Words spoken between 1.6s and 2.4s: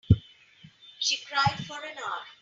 for an hour.